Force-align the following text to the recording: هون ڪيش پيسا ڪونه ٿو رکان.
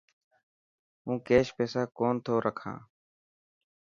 هون 1.03 1.15
ڪيش 1.27 1.47
پيسا 1.57 1.81
ڪونه 1.97 2.19
ٿو 2.25 2.35
رکان. 2.45 2.77